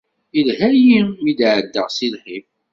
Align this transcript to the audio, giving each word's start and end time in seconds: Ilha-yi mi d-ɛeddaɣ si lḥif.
Ilha-yi 0.39 0.99
mi 1.21 1.31
d-ɛeddaɣ 1.37 1.87
si 1.95 2.07
lḥif. 2.13 2.47